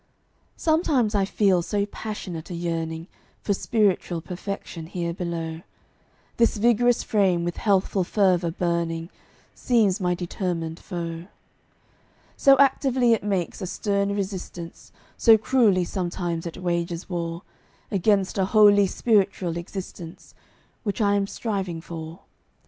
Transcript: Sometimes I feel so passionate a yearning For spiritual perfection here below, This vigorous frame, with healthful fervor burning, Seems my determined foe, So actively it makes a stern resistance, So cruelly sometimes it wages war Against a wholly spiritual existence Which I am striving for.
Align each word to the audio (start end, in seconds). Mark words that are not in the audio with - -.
Sometimes 0.57 1.13
I 1.13 1.25
feel 1.25 1.61
so 1.61 1.85
passionate 1.85 2.49
a 2.49 2.55
yearning 2.55 3.05
For 3.43 3.53
spiritual 3.53 4.19
perfection 4.19 4.87
here 4.87 5.13
below, 5.13 5.61
This 6.37 6.57
vigorous 6.57 7.03
frame, 7.03 7.43
with 7.43 7.57
healthful 7.57 8.03
fervor 8.03 8.49
burning, 8.49 9.11
Seems 9.53 9.99
my 10.01 10.15
determined 10.15 10.79
foe, 10.79 11.27
So 12.35 12.57
actively 12.57 13.13
it 13.13 13.23
makes 13.23 13.61
a 13.61 13.67
stern 13.67 14.15
resistance, 14.15 14.91
So 15.17 15.37
cruelly 15.37 15.83
sometimes 15.83 16.47
it 16.47 16.57
wages 16.57 17.07
war 17.07 17.43
Against 17.91 18.39
a 18.39 18.45
wholly 18.45 18.87
spiritual 18.87 19.55
existence 19.55 20.33
Which 20.81 20.99
I 20.99 21.13
am 21.13 21.27
striving 21.27 21.79
for. 21.79 22.21